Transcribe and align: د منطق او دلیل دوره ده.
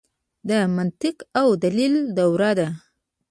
د 0.49 0.51
منطق 0.75 1.17
او 1.39 1.47
دلیل 1.63 1.95
دوره 2.17 2.51
ده. 2.59 2.67